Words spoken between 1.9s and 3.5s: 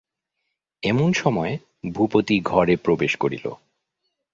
ভূপতি ঘরে প্রবেশ করিল।